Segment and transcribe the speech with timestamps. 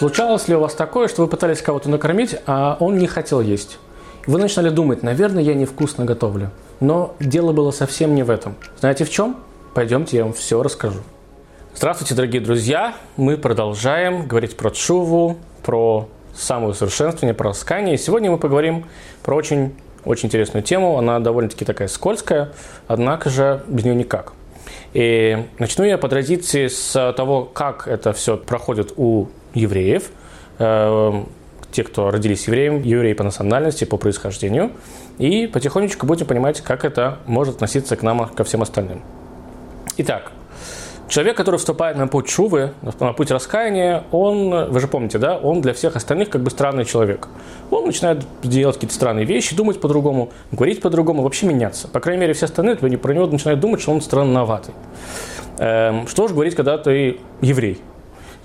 [0.00, 3.78] Случалось ли у вас такое, что вы пытались кого-то накормить, а он не хотел есть?
[4.26, 6.52] Вы начинали думать, наверное, я невкусно готовлю.
[6.80, 8.54] Но дело было совсем не в этом.
[8.78, 9.36] Знаете в чем?
[9.74, 11.00] Пойдемте, я вам все расскажу.
[11.74, 12.94] Здравствуйте, дорогие друзья!
[13.18, 17.96] Мы продолжаем говорить про Чуву, про самоусовершенствование, про раскаяние.
[17.96, 18.86] И сегодня мы поговорим
[19.22, 19.74] про очень,
[20.06, 20.96] очень интересную тему.
[20.96, 22.52] Она довольно-таки такая скользкая,
[22.88, 24.32] однако же без нее никак.
[24.94, 30.10] И начну я по традиции с того, как это все проходит у евреев,
[30.58, 31.22] э,
[31.72, 34.72] те, кто родились евреем, евреи по национальности, по происхождению.
[35.18, 39.02] И потихонечку будем понимать, как это может относиться к нам, ко всем остальным.
[39.98, 40.32] Итак,
[41.08, 45.60] человек, который вступает на путь шувы, на путь раскаяния, он, вы же помните, да, он
[45.60, 47.28] для всех остальных как бы странный человек.
[47.70, 51.86] Он начинает делать какие-то странные вещи, думать по-другому, говорить по-другому, вообще меняться.
[51.88, 54.74] По крайней мере, все остальные про него начинают думать, что он странноватый.
[55.58, 57.80] Эм, что же говорить, когда ты еврей?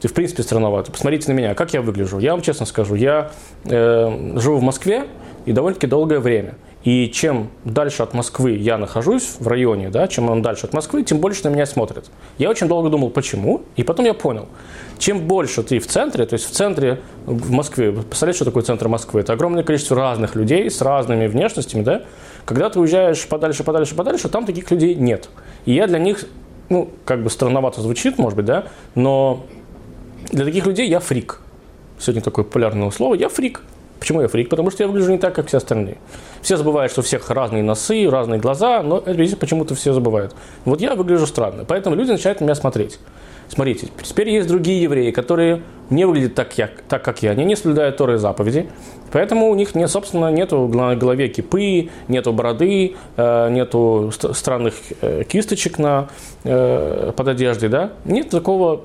[0.02, 0.92] Ты в принципе странноватый.
[0.92, 2.20] Посмотрите на меня, как я выгляжу.
[2.20, 3.32] Я вам честно скажу, я
[3.66, 5.06] э, живу в Москве
[5.46, 6.56] и довольно-таки долгое время.
[6.86, 11.02] И чем дальше от Москвы я нахожусь в районе, да, чем он дальше от Москвы,
[11.02, 12.12] тем больше на меня смотрят.
[12.38, 14.48] Я очень долго думал, почему, и потом я понял.
[15.00, 18.88] Чем больше ты в центре, то есть в центре в Москве, представляете, что такое центр
[18.88, 19.22] Москвы?
[19.22, 22.04] Это огромное количество разных людей с разными внешностями, да?
[22.46, 25.30] Когда ты уезжаешь подальше, подальше, подальше, там таких людей нет.
[25.66, 26.26] И я для них,
[26.70, 29.48] ну, как бы странновато звучит, может быть, да, но
[30.32, 31.40] для таких людей я фрик.
[32.00, 33.16] Сегодня такое популярное слово.
[33.16, 33.62] Я фрик.
[34.00, 34.50] Почему я фрик?
[34.50, 35.98] Потому что я выгляжу не так, как все остальные.
[36.42, 40.36] Все забывают, что у всех разные носы, разные глаза, но это почему-то все забывают.
[40.66, 41.66] Вот я выгляжу странно.
[41.66, 43.00] Поэтому люди начинают на меня смотреть.
[43.48, 47.32] Смотрите, теперь есть другие евреи, которые не выглядят так, я, так как я.
[47.32, 48.68] Они не соблюдают Торы заповеди.
[49.12, 55.24] Поэтому у них, не, собственно, нету на голове кипы, нету бороды, э, нету странных э,
[55.28, 56.10] кисточек на,
[56.44, 57.70] э, под одеждой.
[57.70, 57.92] Да?
[58.04, 58.82] Нет такого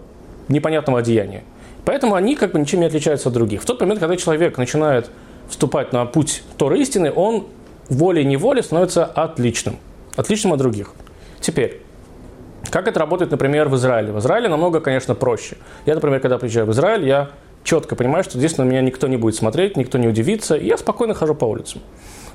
[0.50, 1.42] непонятного одеяния.
[1.84, 3.62] Поэтому они как бы ничем не отличаются от других.
[3.62, 5.10] В тот момент, когда человек начинает
[5.48, 7.46] вступать на путь Торы истины, он
[7.88, 9.76] волей-неволей становится отличным.
[10.16, 10.92] Отличным от других.
[11.40, 11.80] Теперь,
[12.70, 14.12] как это работает, например, в Израиле?
[14.12, 15.56] В Израиле намного, конечно, проще.
[15.86, 17.30] Я, например, когда приезжаю в Израиль, я
[17.64, 20.76] четко понимаю, что здесь на меня никто не будет смотреть, никто не удивится, и я
[20.76, 21.80] спокойно хожу по улицам.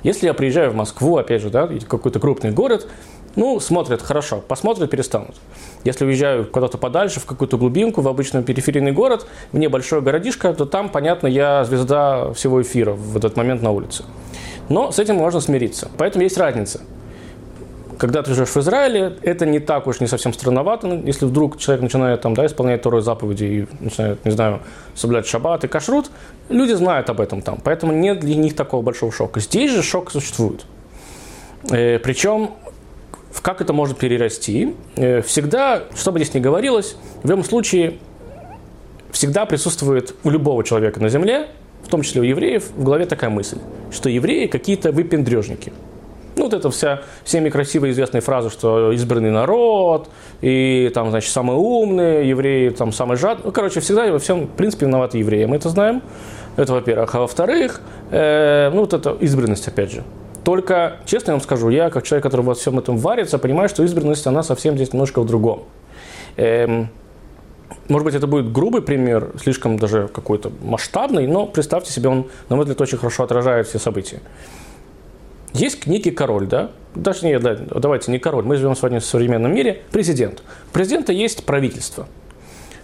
[0.03, 2.87] Если я приезжаю в Москву, опять же, да, какой-то крупный город,
[3.35, 5.35] ну, смотрят хорошо, посмотрят, перестанут.
[5.83, 10.65] Если уезжаю куда-то подальше, в какую-то глубинку, в обычный периферийный город, в небольшой городишко, то
[10.65, 14.05] там, понятно, я звезда всего эфира в этот момент на улице.
[14.69, 15.89] Но с этим можно смириться.
[15.97, 16.81] Поэтому есть разница.
[17.97, 20.87] Когда ты живешь в Израиле, это не так уж не совсем странновато.
[21.05, 24.61] Если вдруг человек начинает там, да, исполнять второй заповеди и начинает, не знаю,
[24.95, 26.09] соблюдать шаббат и кашрут,
[26.49, 27.59] люди знают об этом там.
[27.63, 29.39] Поэтому нет для них такого большого шока.
[29.39, 30.65] Здесь же шок существует.
[31.71, 31.99] Э,
[33.35, 34.75] причем как это может перерасти?
[34.95, 37.97] Э, всегда, что бы здесь ни говорилось, в любом случае
[39.11, 41.47] всегда присутствует у любого человека на земле,
[41.83, 43.57] в том числе у евреев, в голове такая мысль,
[43.91, 45.71] что евреи какие-то выпендрежники.
[46.35, 50.09] Ну, вот это вся, всеми красиво известные фразы, что избранный народ,
[50.41, 53.45] и там, значит, самые умные, евреи там самые жадные.
[53.45, 56.01] Ну, короче, всегда во всем, в принципе, виноваты евреи, мы это знаем.
[56.57, 57.15] Это, во-первых.
[57.15, 57.81] А во-вторых,
[58.11, 60.03] э, ну, вот это избранность, опять же.
[60.45, 63.83] Только, честно я вам скажу, я, как человек, который во всем этом варится, понимаю, что
[63.83, 65.63] избранность, она совсем здесь немножко в другом.
[66.37, 66.89] Эм,
[67.89, 72.57] может быть, это будет грубый пример, слишком даже какой-то масштабный, но представьте себе, он, на
[72.57, 74.19] мой взгляд, очень хорошо отражает все события.
[75.53, 76.69] Есть некий король, да?
[76.93, 80.43] Даже не, да, давайте, не король, мы живем сегодня в современном мире, президент.
[80.69, 82.07] У президента есть правительство.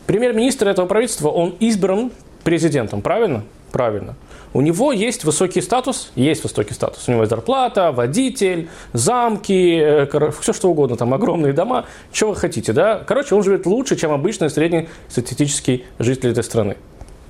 [0.07, 2.11] Премьер-министр этого правительства, он избран
[2.43, 3.43] президентом, правильно?
[3.71, 4.15] Правильно.
[4.53, 7.07] У него есть высокий статус, есть высокий статус.
[7.07, 12.35] У него есть зарплата, водитель, замки, э, все что угодно, там огромные дома, что вы
[12.35, 13.01] хотите, да?
[13.07, 16.75] Короче, он живет лучше, чем обычный среднестатистический житель этой страны.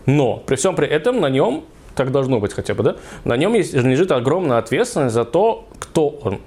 [0.07, 1.63] Но при всем при этом на нем,
[1.95, 6.09] так должно быть хотя бы, да, на нем есть, лежит огромная ответственность за то, кто
[6.09, 6.39] он.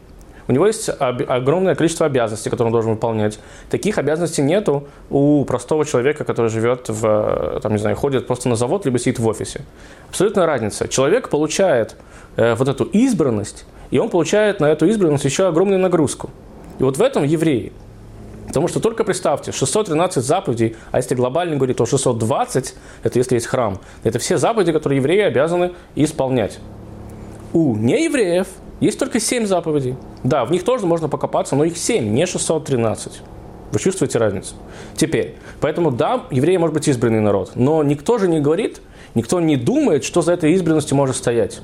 [0.47, 3.39] У него есть огромное количество обязанностей, которые он должен выполнять.
[3.71, 8.57] Таких обязанностей нету у простого человека, который живет в, там, не знаю, ходит просто на
[8.57, 9.63] завод, либо сидит в офисе.
[10.09, 10.87] Абсолютная разница.
[10.89, 11.97] Человек получает
[12.37, 16.31] э, вот эту избранность, и он получает на эту избранность еще огромную нагрузку.
[16.79, 17.73] И вот в этом евреи.
[18.47, 23.47] Потому что только представьте, 613 заповедей, а если глобально говорить, то 620, это если есть
[23.47, 26.59] храм, это все заповеди, которые евреи обязаны исполнять.
[27.53, 28.47] У неевреев
[28.81, 29.97] есть только 7 заповедей.
[30.23, 33.21] Да, в них тоже можно покопаться, но их 7, не 613.
[33.73, 34.55] Вы чувствуете разницу?
[34.95, 38.81] Теперь, поэтому да, евреи может быть избранный народ, но никто же не говорит,
[39.15, 41.61] никто не думает, что за этой избранностью может стоять.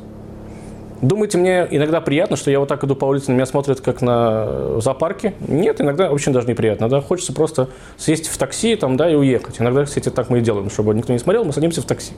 [1.02, 4.02] Думаете, мне иногда приятно, что я вот так иду по улице, на меня смотрят как
[4.02, 5.34] на зоопарке?
[5.48, 6.88] Нет, иногда очень даже неприятно.
[6.88, 7.00] Да?
[7.00, 9.60] Хочется просто сесть в такси там, да, и уехать.
[9.60, 12.12] Иногда, кстати, так мы и делаем, чтобы никто не смотрел, мы садимся в такси.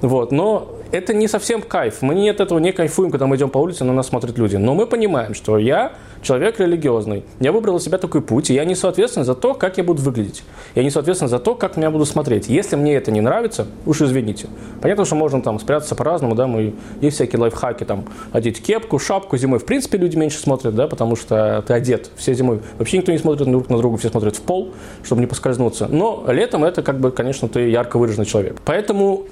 [0.00, 0.32] Вот.
[0.32, 2.02] Но это не совсем кайф.
[2.02, 4.56] Мы не от этого не кайфуем, когда мы идем по улице, на нас смотрят люди.
[4.56, 5.92] Но мы понимаем, что я
[6.22, 7.24] человек религиозный.
[7.40, 10.02] Я выбрал для себя такой путь, и я несу ответственность за то, как я буду
[10.02, 10.42] выглядеть.
[10.74, 12.48] Я несу ответственность за то, как меня будут смотреть.
[12.48, 14.48] Если мне это не нравится, уж извините.
[14.80, 19.36] Понятно, что можно там спрятаться по-разному, да, мы, есть всякие лайфхаки, там, одеть кепку, шапку
[19.36, 19.58] зимой.
[19.58, 22.10] В принципе, люди меньше смотрят, да, потому что ты одет.
[22.16, 24.72] Все зимой вообще никто не смотрит друг на друга, все смотрят в пол,
[25.02, 25.88] чтобы не поскользнуться.
[25.88, 28.60] Но летом это, как бы, конечно, ты ярко выраженный человек.
[28.64, 29.24] Поэтому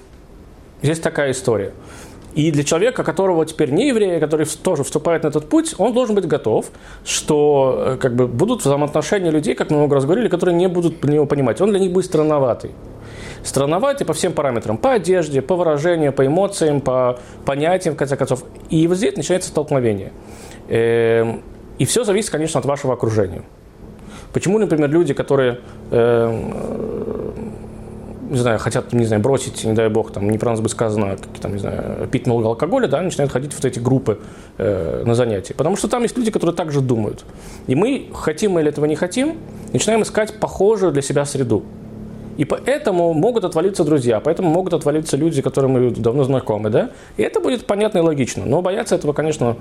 [0.82, 1.72] здесь такая история.
[2.34, 6.14] И для человека, которого теперь не еврея, который тоже вступает на этот путь, он должен
[6.14, 6.66] быть готов,
[7.04, 11.04] что э, как бы, будут взаимоотношения людей, как мы много раз говорили, которые не будут
[11.04, 11.60] него понимать.
[11.60, 12.70] Он для них будет странноватый.
[13.42, 14.76] Странноватый по всем параметрам.
[14.76, 18.44] По одежде, по выражению, по эмоциям, по понятиям, в конце концов.
[18.70, 20.12] И вот здесь начинается столкновение.
[20.68, 21.42] Эм,
[21.78, 23.42] и все зависит, конечно, от вашего окружения.
[24.32, 25.60] Почему, например, люди, которые
[25.90, 26.54] эм,
[28.32, 31.58] не знаю, хотят, не знаю, бросить, не дай бог, там, неправильно бы сказано, там, не
[31.58, 34.20] знаю, пить много алкоголя, да, начинают ходить в вот эти группы
[34.56, 35.52] э, на занятия.
[35.52, 37.26] Потому что там есть люди, которые также думают.
[37.66, 39.36] И мы, хотим мы или этого не хотим,
[39.74, 41.62] начинаем искать похожую для себя среду.
[42.36, 46.90] И поэтому могут отвалиться друзья, поэтому могут отвалиться люди, которые мы давно знакомы, да?
[47.16, 48.44] И это будет понятно и логично.
[48.46, 49.56] Но бояться этого, конечно,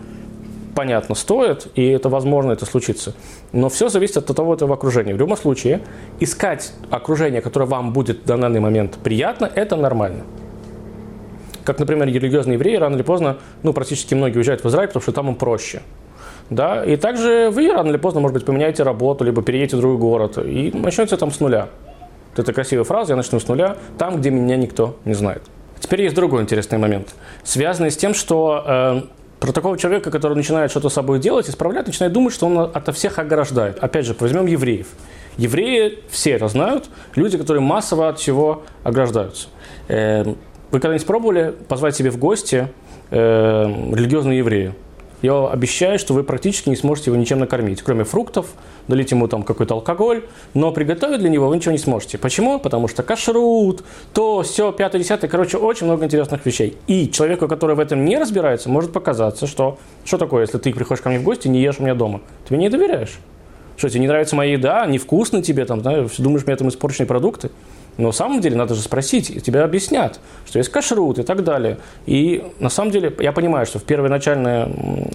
[0.74, 3.14] понятно, стоит, и это возможно, это случится.
[3.52, 5.14] Но все зависит от того, этого окружения.
[5.14, 5.82] В любом случае,
[6.20, 10.24] искать окружение, которое вам будет на данный момент приятно, это нормально.
[11.64, 15.12] Как, например, религиозные евреи рано или поздно, ну, практически многие уезжают в Израиль, потому что
[15.12, 15.82] там им проще.
[16.50, 16.84] Да?
[16.84, 20.38] И также вы рано или поздно, может быть, поменяете работу, либо переедете в другой город,
[20.38, 21.70] и начнете там с нуля.
[22.36, 25.44] Это красивая фраза, я начну с нуля, там, где меня никто не знает.
[25.80, 29.02] Теперь есть другой интересный момент, связанный с тем, что э,
[29.40, 32.92] про такого человека, который начинает что-то с собой делать, исправлять, начинает думать, что он ото
[32.92, 33.80] всех ограждает.
[33.80, 34.88] Опять же, возьмем евреев.
[35.38, 39.48] Евреи все это знают, люди, которые массово от всего ограждаются.
[39.88, 40.38] Эм,
[40.70, 42.68] вы когда-нибудь пробовали позвать себе в гости
[43.10, 44.76] эм, религиозного еврея?
[45.22, 48.48] Я обещаю, что вы практически не сможете его ничем накормить, кроме фруктов,
[48.88, 50.24] долить ему там какой-то алкоголь,
[50.54, 52.18] но приготовить для него вы ничего не сможете.
[52.18, 52.60] Почему?
[52.60, 53.84] Потому что кашрут,
[54.14, 56.78] то, все, пятое, десятое, короче, очень много интересных вещей.
[56.88, 61.02] И человеку, который в этом не разбирается, может показаться, что что такое, если ты приходишь
[61.02, 62.22] ко мне в гости не ешь у меня дома?
[62.48, 63.20] Ты мне не доверяешь.
[63.78, 67.50] Что, тебе не нравится моя еда, невкусно тебе, там, знаешь, думаешь, мне там испорченные продукты?
[67.98, 71.44] Но на самом деле надо же спросить, и тебе объяснят, что есть кашрут и так
[71.44, 71.78] далее.
[72.06, 74.70] И на самом деле я понимаю, что в первоначальное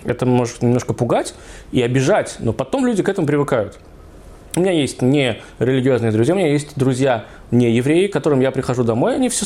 [0.05, 1.34] это может немножко пугать
[1.73, 3.78] и обижать, но потом люди к этому привыкают.
[4.56, 8.50] У меня есть не религиозные друзья, у меня есть друзья не евреи, к которым я
[8.50, 9.44] прихожу домой, они все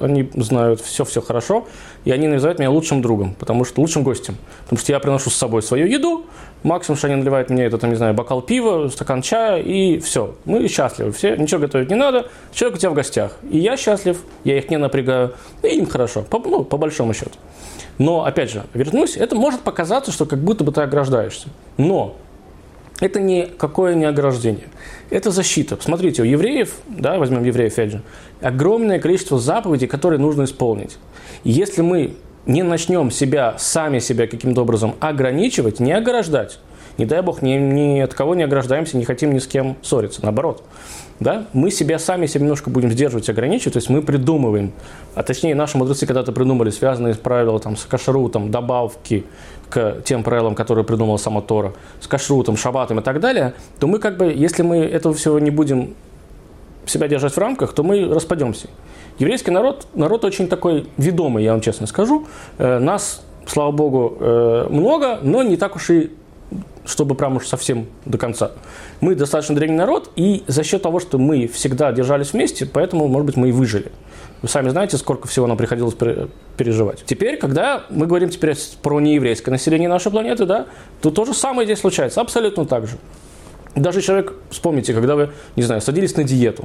[0.00, 1.66] они знают все-все хорошо,
[2.04, 4.36] и они называют меня лучшим другом, потому что лучшим гостем.
[4.64, 6.26] Потому что я приношу с собой свою еду,
[6.62, 10.34] максимум, что они наливают мне, это, там, не знаю, бокал пива, стакан чая, и все.
[10.44, 13.38] Мы счастливы все, ничего готовить не надо, человек у тебя в гостях.
[13.50, 17.38] И я счастлив, я их не напрягаю, и им хорошо, по, ну, по большому счету.
[17.96, 21.48] Но, опять же, вернусь, это может показаться, что как будто бы ты ограждаешься.
[21.78, 22.16] Но
[23.00, 24.68] это никакое не ограждение.
[25.10, 25.76] Это защита.
[25.80, 28.02] Смотрите, у евреев, да, возьмем евреев опять же,
[28.40, 30.98] огромное количество заповедей, которые нужно исполнить.
[31.42, 32.14] если мы
[32.46, 36.58] не начнем себя, сами себя каким-то образом ограничивать, не ограждать,
[36.98, 40.22] не дай бог, ни, ни от кого не ограждаемся, не хотим ни с кем ссориться,
[40.22, 40.62] наоборот.
[41.20, 41.46] Да?
[41.52, 44.72] Мы себя сами себя немножко будем сдерживать, ограничивать, то есть мы придумываем,
[45.14, 49.26] а точнее наши мудрецы когда-то придумали связанные с правилами там, с кашрутом, добавки,
[49.68, 53.98] к тем правилам, которые придумала сама Тора, с кашрутом, шабатом и так далее, то мы
[53.98, 55.94] как бы, если мы этого всего не будем
[56.86, 58.68] себя держать в рамках, то мы распадемся.
[59.18, 62.26] Еврейский народ, народ очень такой ведомый, я вам честно скажу.
[62.58, 66.10] Э, нас, слава богу, э, много, но не так уж и
[66.84, 68.52] чтобы прям уж совсем до конца.
[69.00, 73.26] Мы достаточно древний народ, и за счет того, что мы всегда держались вместе, поэтому, может
[73.26, 73.92] быть, мы и выжили.
[74.42, 75.94] Вы сами знаете, сколько всего нам приходилось
[76.56, 77.04] переживать.
[77.06, 80.66] Теперь, когда мы говорим теперь про нееврейское население нашей планеты, да,
[81.00, 82.96] то то же самое здесь случается, абсолютно так же.
[83.76, 86.64] Даже человек, вспомните, когда вы, не знаю, садились на диету,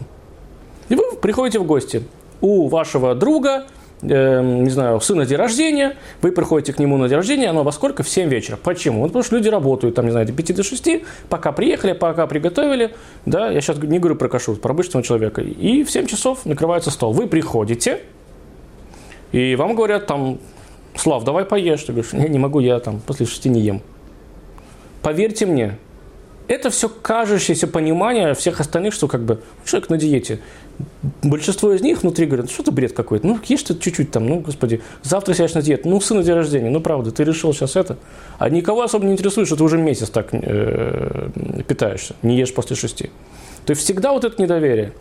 [0.90, 2.04] и вы приходите в гости
[2.42, 3.66] у вашего друга,
[4.02, 7.72] э, не знаю, сына день рождения, вы приходите к нему на день рождения, оно во
[7.72, 8.04] сколько?
[8.04, 8.58] В 7 вечера.
[8.58, 9.02] Почему?
[9.02, 10.88] Ну, потому что люди работают, там, не знаю, до 5 до 6,
[11.30, 15.84] пока приехали, пока приготовили, да, я сейчас не говорю про кашу, про обычного человека, и
[15.84, 17.14] в 7 часов накрывается стол.
[17.14, 18.02] Вы приходите,
[19.32, 20.40] и вам говорят там,
[20.96, 21.84] Слав, давай поешь.
[21.84, 23.82] Ты говоришь, не, не могу, я там после 6 не ем.
[25.02, 25.78] Поверьте мне,
[26.48, 30.40] это все кажущееся понимание всех остальных, что как бы человек на диете.
[31.24, 34.40] большинство из них внутри говорят, что ты бред какой-то, ну, ешь ты чуть-чуть там, ну,
[34.40, 37.98] господи, завтра сядешь на диету, ну, сына день рождения, ну, правда, ты решил сейчас это.
[38.38, 41.30] А никого особо не интересует, что ты уже месяц так э,
[41.68, 43.10] питаешься, не ешь после шести.
[43.66, 44.94] То есть всегда вот это недоверие.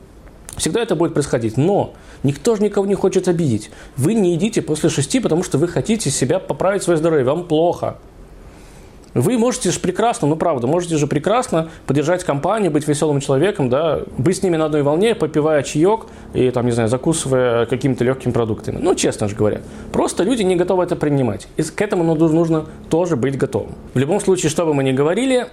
[0.57, 1.57] Всегда это будет происходить.
[1.57, 3.71] Но никто же никого не хочет обидеть.
[3.97, 7.25] Вы не едите после шести, потому что вы хотите себя поправить свое здоровье.
[7.25, 7.99] Вам плохо.
[9.15, 14.01] Вы можете же прекрасно, ну правда, можете же прекрасно поддержать компанию, быть веселым человеком, да,
[14.19, 18.33] быть с ними на одной волне, попивая чаек и, там, не знаю, закусывая какими-то легкими
[18.33, 18.79] продуктами.
[18.81, 19.61] Ну, честно же говоря.
[19.93, 21.47] Просто люди не готовы это принимать.
[21.57, 23.75] И к этому нужно тоже быть готовым.
[23.95, 25.47] В любом случае, что бы мы ни говорили,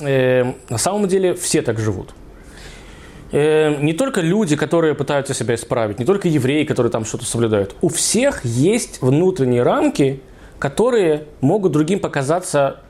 [0.00, 2.14] э, на самом деле все так живут.
[3.32, 7.74] Э, не только люди, которые пытаются себя исправить, не только евреи, которые там что-то соблюдают.
[7.80, 10.20] У всех есть внутренние рамки,
[10.58, 12.80] которые могут другим показаться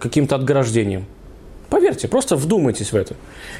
[0.00, 1.06] каким-то отграждением.
[1.70, 3.14] Поверьте, просто вдумайтесь в это.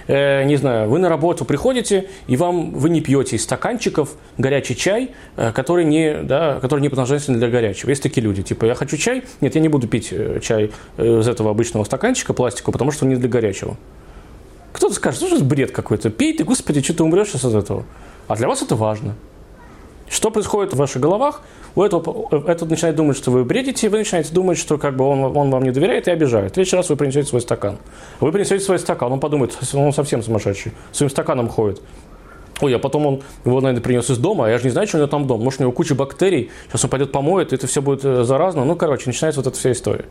[0.09, 4.75] Э, не знаю, вы на работу приходите, и вам вы не пьете из стаканчиков горячий
[4.75, 7.89] чай, э, который не, да, который не предназначен для горячего.
[7.89, 11.21] Есть такие люди, типа, я хочу чай, нет, я не буду пить э, чай э,
[11.21, 13.77] из этого обычного стаканчика пластикового, потому что он не для горячего.
[14.73, 17.85] Кто-то скажет, что это бред какой-то, пей ты, господи, что ты умрешь сейчас от этого.
[18.27, 19.15] А для вас это важно.
[20.11, 21.43] Что происходит в ваших головах?
[21.77, 25.37] У этого, этот начинает думать, что вы бредите, вы начинаете думать, что как бы он,
[25.37, 26.51] он вам не доверяет и обижает.
[26.51, 27.79] В следующий раз вы принесете свой стакан.
[28.19, 31.81] Вы принесете свой стакан, он подумает, он совсем сумасшедший, своим стаканом ходит.
[32.61, 34.99] Ой, а потом он его, наверное, принес из дома, а я же не знаю, что
[34.99, 35.43] у него там дом.
[35.43, 38.65] Может, у него куча бактерий, сейчас он пойдет помоет, и это все будет э, заразно.
[38.65, 40.05] Ну, короче, начинается вот эта вся история.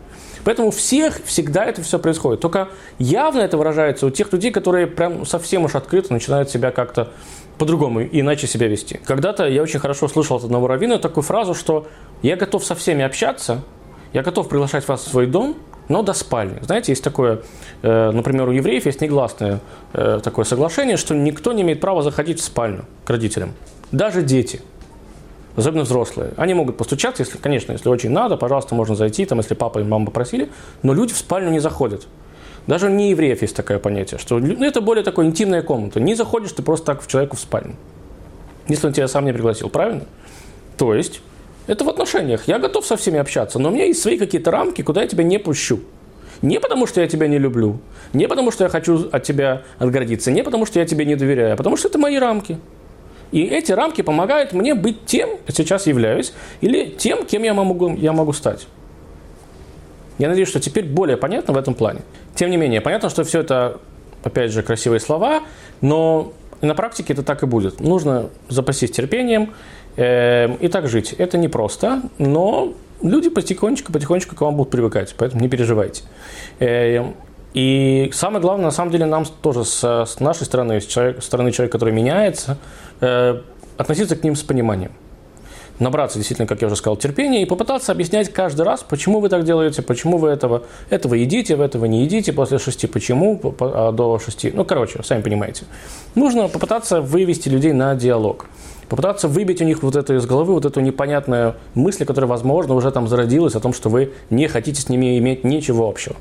[0.44, 2.42] Поэтому всех всегда это все происходит.
[2.42, 7.12] Только явно это выражается у тех людей, которые прям совсем уж открыто начинают себя как-то
[7.58, 9.00] по-другому, иначе себя вести.
[9.04, 11.88] Когда-то я очень хорошо слышал от одного раввина такую фразу, что
[12.22, 13.64] я готов со всеми общаться,
[14.14, 15.56] я готов приглашать вас в свой дом,
[15.90, 16.60] но до спальни.
[16.62, 17.42] Знаете, есть такое,
[17.82, 19.60] э, например, у евреев есть негласное
[19.94, 23.54] э, такое соглашение, что никто не имеет права заходить в спальню к родителям.
[23.92, 24.62] Даже дети,
[25.58, 26.32] особенно взрослые.
[26.38, 29.84] Они могут постучаться, если, конечно, если очень надо, пожалуйста, можно зайти, там, если папа и
[29.84, 30.50] мама попросили,
[30.84, 32.08] но люди в спальню не заходят.
[32.68, 36.00] Даже у неевреев есть такое понятие, что ну, это более такая интимная комната.
[36.00, 37.76] Не заходишь ты просто так в человеку в спальню.
[38.68, 40.04] Если он тебя сам не пригласил, правильно?
[40.78, 41.22] То есть,
[41.70, 42.48] это в отношениях.
[42.48, 45.24] Я готов со всеми общаться, но у меня есть свои какие-то рамки, куда я тебя
[45.24, 45.80] не пущу.
[46.42, 47.80] Не потому, что я тебя не люблю,
[48.14, 51.54] не потому, что я хочу от тебя отгородиться, не потому, что я тебе не доверяю,
[51.54, 52.58] а потому, что это мои рамки.
[53.32, 58.14] И эти рамки помогают мне быть тем, сейчас являюсь, или тем, кем я могу, я
[58.14, 58.68] могу стать.
[60.18, 62.02] Я надеюсь, что теперь более понятно в этом плане.
[62.34, 63.80] Тем не менее, понятно, что все это,
[64.24, 65.44] опять же, красивые слова,
[65.82, 67.80] но на практике это так и будет.
[67.80, 69.54] Нужно запастись терпением
[69.96, 71.14] и так жить.
[71.14, 76.04] Это непросто, но люди потихонечку, потихонечку к вам будут привыкать, поэтому не переживайте.
[76.60, 77.14] Э,
[77.54, 81.52] и самое главное, на самом деле, нам тоже с, с нашей стороны, с человек, стороны
[81.52, 82.58] человека, который меняется,
[83.02, 83.42] э,
[83.78, 84.92] относиться к ним с пониманием
[85.80, 89.44] набраться действительно, как я уже сказал, терпения и попытаться объяснять каждый раз, почему вы так
[89.44, 94.20] делаете, почему вы этого, этого едите, вы этого не едите после шести, почему а до
[94.20, 94.52] шести.
[94.54, 95.66] Ну, короче, сами понимаете.
[96.16, 98.48] Нужно попытаться вывести людей на диалог.
[98.90, 102.92] Попытаться выбить у них вот это из головы, вот эту непонятную мысль, которая, возможно, уже
[102.92, 106.16] там зародилась о том, что вы не хотите с ними иметь ничего общего.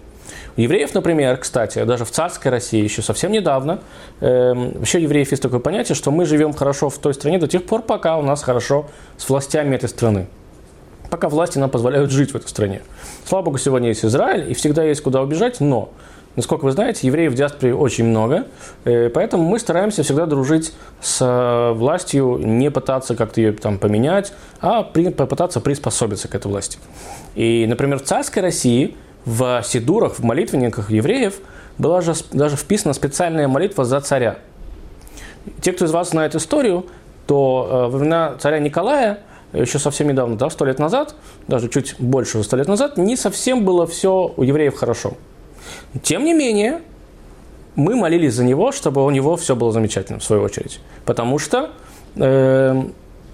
[0.59, 3.79] Евреев, например, кстати, даже в царской России еще совсем недавно,
[4.21, 7.65] э, вообще евреев есть такое понятие, что мы живем хорошо в той стране до тех
[7.65, 8.87] пор, пока у нас хорошо
[9.17, 10.27] с властями этой страны.
[11.11, 12.83] Пока власти нам позволяют жить в этой стране.
[13.25, 15.91] Слава богу, сегодня есть Израиль, и всегда есть куда убежать, но
[16.37, 18.47] Насколько вы знаете, евреев в диаспоре очень много,
[18.85, 24.33] э, поэтому мы стараемся всегда дружить с э, властью, не пытаться как-то ее там поменять,
[24.61, 26.79] а при, попытаться приспособиться к этой власти.
[27.35, 31.41] И, например, в царской России– в сидурах, в молитвенниках евреев
[31.77, 34.39] была же даже вписана специальная молитва за царя.
[35.61, 36.87] Те, кто из вас знает историю,
[37.27, 39.21] то э, во времена царя Николая,
[39.53, 41.15] еще совсем недавно, да, сто лет назад,
[41.47, 45.15] даже чуть больше сто лет назад, не совсем было все у евреев хорошо.
[46.03, 46.81] Тем не менее,
[47.77, 50.81] мы молились за него, чтобы у него все было замечательно, в свою очередь.
[51.05, 51.71] Потому что
[52.17, 52.83] э,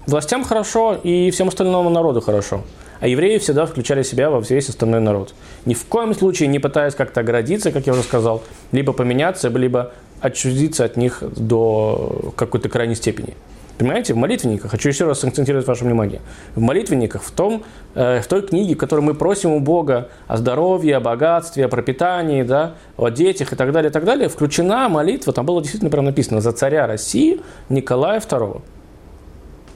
[0.05, 2.61] властям хорошо и всем остальному народу хорошо
[3.05, 5.35] а евреи всегда включали себя во весь остальной народ.
[5.65, 9.93] Ни в коем случае не пытаясь как-то оградиться, как я уже сказал, либо поменяться, либо
[10.21, 13.35] отчудиться от них до какой-то крайней степени.
[13.77, 16.19] Понимаете, в молитвенниках, хочу еще раз акцентировать ваше внимание,
[16.55, 20.37] в молитвенниках, в, том, э, в той книге, в которой мы просим у Бога о
[20.37, 24.89] здоровье, о богатстве, о пропитании, да, о детях и так далее, и так далее, включена
[24.89, 28.61] молитва, там было действительно прям написано, за царя России Николая II.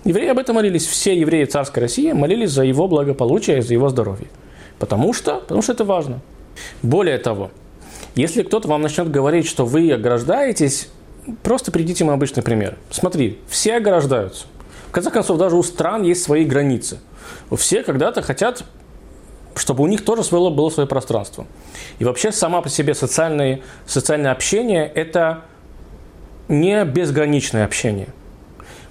[0.05, 0.85] Евреи об этом молились.
[0.85, 4.27] Все евреи царской России молились за его благополучие, за его здоровье.
[4.79, 6.21] Потому что, потому что это важно.
[6.81, 7.51] Более того,
[8.15, 10.89] если кто-то вам начнет говорить, что вы ограждаетесь
[11.43, 12.77] просто приведите ему обычный пример.
[12.89, 14.45] Смотри, все ограждаются.
[14.87, 16.99] В конце концов, даже у стран есть свои границы.
[17.55, 18.63] Все когда-то хотят,
[19.55, 21.45] чтобы у них тоже было, было свое пространство.
[21.99, 25.43] И вообще сама по себе социальное, социальное общение– это
[26.47, 28.07] не безграничное общение.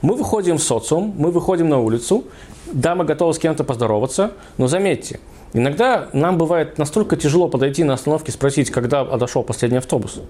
[0.00, 2.24] Мы выходим в социум, мы выходим на улицу,
[2.72, 5.18] да, мы готовы с кем-то поздороваться, но заметьте,
[5.52, 10.20] иногда нам бывает настолько тяжело подойти на остановке и спросить, когда отошел последний автобус,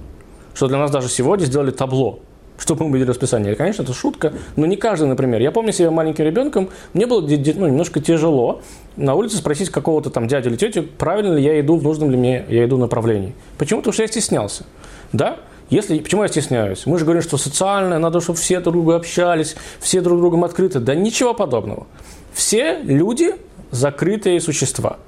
[0.54, 2.20] что для нас даже сегодня сделали табло,
[2.56, 3.54] чтобы мы увидели расписание.
[3.56, 5.42] Конечно, это шутка, но не каждый, например.
[5.42, 8.62] Я помню себя маленьким ребенком, мне было ну, немножко тяжело
[8.96, 12.16] на улице спросить какого-то там дядю или тетю, правильно ли я иду в нужном ли
[12.16, 13.34] мне я иду направлении.
[13.58, 13.80] Почему?
[13.80, 14.64] Потому что я стеснялся.
[15.12, 15.38] Да?
[15.70, 16.86] Если, почему я стесняюсь?
[16.86, 20.80] Мы же говорим, что социальное, надо, чтобы все друг друга общались, все друг другом открыты.
[20.80, 21.86] Да ничего подобного.
[22.32, 23.34] Все люди
[23.70, 24.98] закрытые существа.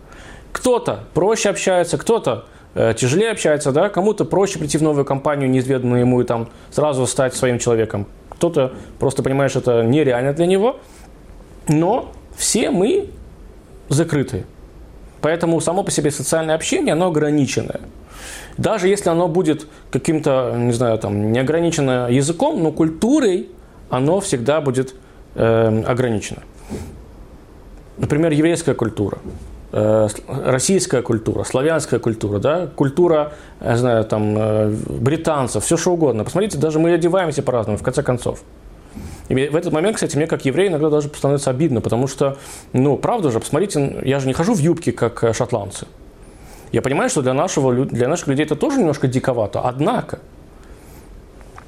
[0.52, 6.00] Кто-то проще общается, кто-то э, тяжелее общается, да, кому-то проще прийти в новую компанию, неизведанную
[6.00, 8.06] ему, и там сразу стать своим человеком.
[8.28, 10.78] Кто-то просто понимает, что это нереально для него.
[11.68, 13.08] Но все мы
[13.88, 14.44] закрытые.
[15.20, 17.80] Поэтому само по себе социальное общение, оно ограниченное.
[18.60, 23.48] Даже если оно будет каким-то, не знаю, там, неограничено языком, но культурой
[23.88, 24.94] оно всегда будет
[25.34, 26.42] э, ограничено.
[27.96, 29.16] Например, еврейская культура,
[29.72, 36.24] э, российская культура, славянская культура, да, культура, я знаю, там, э, британцев, все что угодно.
[36.24, 38.42] Посмотрите, даже мы одеваемся по-разному, в конце концов.
[39.30, 42.36] И в этот момент, кстати, мне как еврей иногда даже становится обидно, потому что,
[42.74, 45.86] ну, правда же, посмотрите, я же не хожу в юбке, как э, шотландцы.
[46.72, 49.60] Я понимаю, что для, нашего, для наших людей это тоже немножко диковато.
[49.60, 50.20] Однако,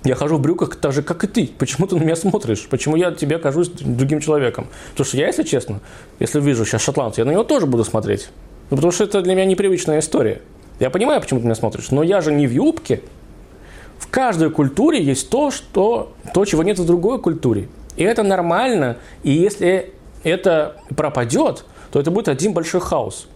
[0.04, 1.50] я хожу в брюках так же, как и ты.
[1.58, 2.66] Почему ты на меня смотришь?
[2.68, 4.66] Почему я тебе кажусь другим человеком?
[4.90, 5.80] Потому что я, если честно,
[6.18, 8.28] если вижу сейчас шотландца, я на него тоже буду смотреть.
[8.70, 10.40] Ну, потому что это для меня непривычная история.
[10.80, 13.02] Я понимаю, почему ты меня смотришь, но я же не в юбке.
[13.98, 17.68] В каждой культуре есть то, что, то, чего нет в другой культуре.
[17.96, 18.96] И это нормально.
[19.22, 19.92] И если
[20.24, 23.28] это пропадет, то это будет один большой хаос.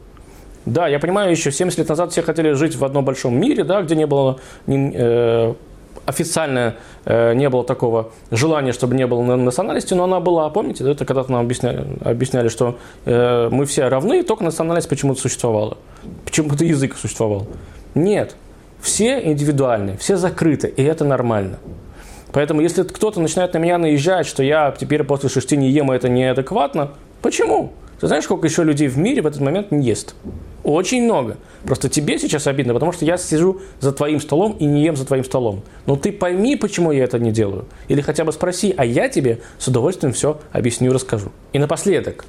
[0.66, 3.82] Да, я понимаю, еще 70 лет назад все хотели жить в одном большом мире, да,
[3.82, 5.54] где не было э,
[6.06, 6.74] официально
[7.04, 11.04] э, не было такого желания, чтобы не было национальности, но она была, помните, да, это
[11.04, 15.78] когда-то нам объясняли, объясняли что э, мы все равны, только национальность почему-то существовала,
[16.24, 17.46] почему-то язык существовал.
[17.94, 18.34] Нет,
[18.80, 21.58] все индивидуальны, все закрыты, и это нормально.
[22.32, 26.08] Поэтому, если кто-то начинает на меня наезжать, что я теперь после шести не ем, это
[26.08, 26.90] неадекватно,
[27.22, 27.72] почему?
[28.00, 30.14] Ты знаешь, сколько еще людей в мире в этот момент не ест?
[30.66, 31.36] Очень много.
[31.64, 35.06] Просто тебе сейчас обидно, потому что я сижу за твоим столом и не ем за
[35.06, 35.62] твоим столом.
[35.86, 37.66] Но ты пойми, почему я это не делаю.
[37.86, 41.30] Или хотя бы спроси, а я тебе с удовольствием все объясню и расскажу.
[41.52, 42.24] И напоследок,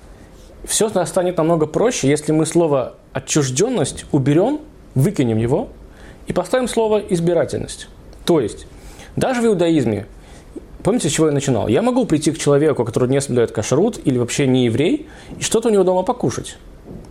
[0.65, 4.59] все станет намного проще, если мы слово «отчужденность» уберем,
[4.93, 5.69] выкинем его
[6.27, 7.89] и поставим слово «избирательность».
[8.23, 8.67] То есть,
[9.15, 10.05] даже в иудаизме
[10.83, 11.67] Помните, с чего я начинал?
[11.67, 15.69] Я могу прийти к человеку, который не соблюдает кашрут или вообще не еврей, и что-то
[15.69, 16.57] у него дома покушать.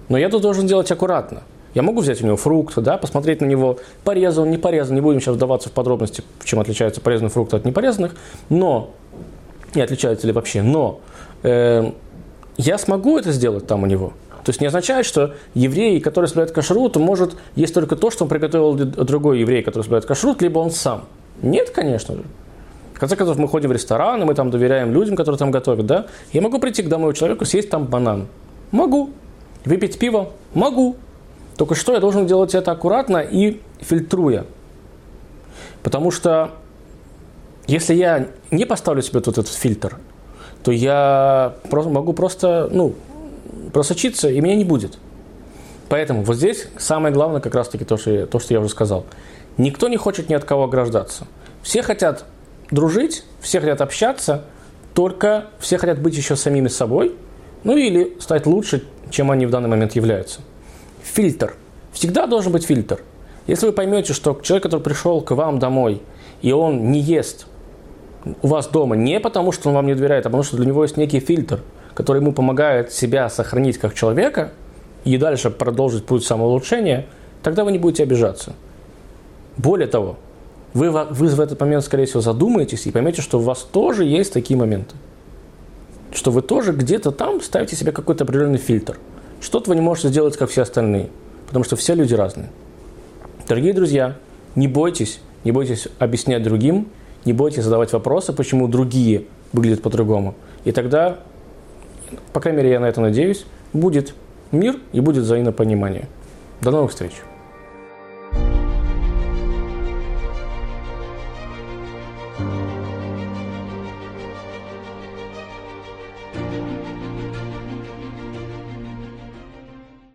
[0.09, 1.43] Но я это должен делать аккуратно.
[1.75, 4.95] Я могу взять у него фрукт, да, посмотреть на него, порезан не порезан.
[4.95, 8.17] Не будем сейчас вдаваться в подробности, чем отличаются порезанные фрукты от непорезанных.
[8.49, 8.91] Но,
[9.75, 11.01] не отличаются ли вообще, но
[11.43, 11.93] э,
[12.57, 14.15] я смогу это сделать там у него.
[14.43, 18.31] То есть не означает, что еврей, который соблюдает кашрут, может есть только то, что он
[18.31, 21.05] приготовил другой еврей, который соблюдает кашрут, либо он сам.
[21.43, 22.23] Нет, конечно же.
[22.95, 25.85] В конце концов, мы ходим в ресторан, и мы там доверяем людям, которые там готовят,
[25.85, 26.07] да?
[26.33, 28.29] Я могу прийти к домой человеку, съесть там банан.
[28.71, 29.11] Могу.
[29.67, 30.31] Выпить пиво?
[30.55, 30.97] Могу.
[31.57, 34.47] Только что я должен делать это аккуратно и фильтруя.
[35.83, 36.53] Потому что
[37.67, 39.99] если я не поставлю себе тут этот фильтр,
[40.63, 42.95] то я могу просто, ну,
[43.73, 44.99] просочиться, и меня не будет.
[45.89, 49.05] Поэтому вот здесь самое главное как раз-таки то, что то, что я уже сказал.
[49.57, 51.27] Никто не хочет ни от кого ограждаться.
[51.63, 52.25] Все хотят
[52.71, 54.45] дружить, все хотят общаться,
[54.95, 57.17] только все хотят быть еще самими собой,
[57.67, 60.41] ну или стать лучше, чем они в данный момент являются.
[61.03, 61.55] Фильтр.
[61.93, 63.01] Всегда должен быть фильтр.
[63.47, 66.01] Если вы поймете, что человек, который пришел к вам домой,
[66.43, 67.47] и он не ест
[68.43, 70.83] у вас дома не потому, что он вам не доверяет, а потому что для него
[70.83, 71.61] есть некий фильтр,
[71.95, 74.53] который ему помогает себя сохранить как человека
[75.05, 77.07] и дальше продолжить путь самоулучшения,
[77.43, 78.55] тогда вы не будете обижаться.
[79.57, 80.17] Более того,
[80.75, 84.33] вы, вы в этот момент, скорее всего, задумаетесь и поймете, что у вас тоже есть
[84.33, 84.95] такие моменты.
[86.13, 88.99] Что вы тоже где-то там ставите себе какой-то определенный фильтр.
[89.41, 91.11] Что-то вы не можете сделать, как все остальные.
[91.47, 92.49] Потому что все люди разные.
[93.49, 94.17] Дорогие друзья,
[94.55, 96.89] не бойтесь, не бойтесь объяснять другим,
[97.25, 100.35] не бойтесь задавать вопросы, почему другие выглядят по-другому.
[100.65, 101.19] И тогда,
[102.33, 104.15] по крайней мере, я на это надеюсь, будет
[104.51, 106.09] мир и будет взаимопонимание.
[106.61, 107.13] До новых встреч!